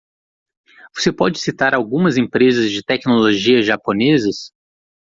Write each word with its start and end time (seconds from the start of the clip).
Você 0.95 1.13
pode 1.13 1.37
citar 1.37 1.75
algumas 1.75 2.17
empresas 2.17 2.71
de 2.71 2.81
tecnologia 2.83 3.61
japonesas? 3.61 4.51